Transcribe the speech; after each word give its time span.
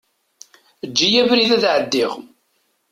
Eǧǧ-iyi 0.85 1.17
abrid 1.23 1.51
ad 1.57 1.63
ɛeddiɣ. 1.73 2.13